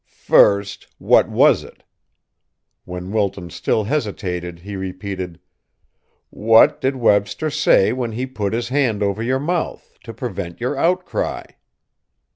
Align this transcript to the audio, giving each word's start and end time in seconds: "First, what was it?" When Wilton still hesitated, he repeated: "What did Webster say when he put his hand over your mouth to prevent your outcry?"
"First, 0.31 0.87
what 0.97 1.29
was 1.29 1.63
it?" 1.63 1.83
When 2.85 3.11
Wilton 3.11 3.51
still 3.51 3.83
hesitated, 3.83 4.57
he 4.61 4.75
repeated: 4.75 5.39
"What 6.31 6.81
did 6.81 6.95
Webster 6.95 7.51
say 7.51 7.93
when 7.93 8.13
he 8.13 8.25
put 8.25 8.51
his 8.53 8.69
hand 8.69 9.03
over 9.03 9.21
your 9.21 9.39
mouth 9.39 9.99
to 10.03 10.11
prevent 10.11 10.59
your 10.59 10.75
outcry?" 10.75 11.43